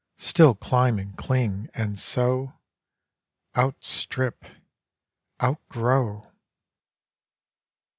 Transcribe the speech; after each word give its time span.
Still 0.17 0.55
climb 0.55 0.97
and 0.97 1.15
cling; 1.15 1.69
and 1.75 1.95
so 1.95 2.53
Outstrip, 3.55 4.43
outgrow. 5.39 6.25